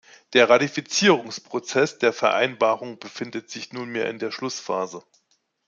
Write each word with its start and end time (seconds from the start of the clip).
Der 0.33 0.49
Ratifizierungsprozess 0.49 1.99
der 1.99 2.11
Vereinbarung 2.11 2.97
befindet 2.97 3.51
sich 3.51 3.71
nunmehr 3.71 4.09
in 4.09 4.17
der 4.17 4.31
Schlussphase. 4.31 5.03